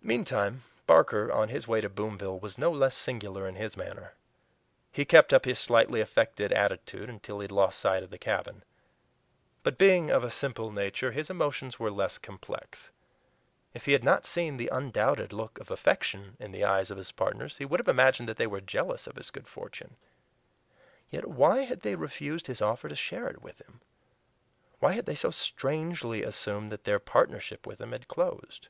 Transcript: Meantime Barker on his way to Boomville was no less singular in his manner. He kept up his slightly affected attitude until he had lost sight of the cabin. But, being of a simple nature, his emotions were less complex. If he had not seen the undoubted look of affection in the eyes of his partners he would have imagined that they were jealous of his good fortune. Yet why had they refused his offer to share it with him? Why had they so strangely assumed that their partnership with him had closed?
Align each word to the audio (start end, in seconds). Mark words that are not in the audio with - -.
Meantime 0.00 0.64
Barker 0.86 1.30
on 1.30 1.50
his 1.50 1.68
way 1.68 1.82
to 1.82 1.90
Boomville 1.90 2.40
was 2.40 2.56
no 2.56 2.70
less 2.70 2.96
singular 2.96 3.46
in 3.46 3.54
his 3.54 3.76
manner. 3.76 4.14
He 4.90 5.04
kept 5.04 5.30
up 5.30 5.44
his 5.44 5.58
slightly 5.58 6.00
affected 6.00 6.54
attitude 6.54 7.10
until 7.10 7.40
he 7.40 7.44
had 7.44 7.52
lost 7.52 7.78
sight 7.78 8.02
of 8.02 8.08
the 8.08 8.16
cabin. 8.16 8.64
But, 9.62 9.76
being 9.76 10.08
of 10.08 10.24
a 10.24 10.30
simple 10.30 10.72
nature, 10.72 11.10
his 11.12 11.28
emotions 11.28 11.78
were 11.78 11.90
less 11.90 12.16
complex. 12.16 12.90
If 13.74 13.84
he 13.84 13.92
had 13.92 14.02
not 14.02 14.24
seen 14.24 14.56
the 14.56 14.68
undoubted 14.72 15.34
look 15.34 15.58
of 15.60 15.70
affection 15.70 16.38
in 16.40 16.50
the 16.50 16.64
eyes 16.64 16.90
of 16.90 16.96
his 16.96 17.12
partners 17.12 17.58
he 17.58 17.66
would 17.66 17.78
have 17.78 17.88
imagined 17.88 18.30
that 18.30 18.38
they 18.38 18.46
were 18.46 18.62
jealous 18.62 19.06
of 19.06 19.16
his 19.16 19.30
good 19.30 19.48
fortune. 19.48 19.96
Yet 21.10 21.28
why 21.28 21.64
had 21.64 21.80
they 21.82 21.94
refused 21.94 22.46
his 22.46 22.62
offer 22.62 22.88
to 22.88 22.94
share 22.96 23.28
it 23.28 23.42
with 23.42 23.60
him? 23.60 23.82
Why 24.78 24.92
had 24.92 25.04
they 25.04 25.14
so 25.14 25.30
strangely 25.30 26.22
assumed 26.22 26.72
that 26.72 26.84
their 26.84 26.98
partnership 26.98 27.66
with 27.66 27.78
him 27.82 27.92
had 27.92 28.08
closed? 28.08 28.68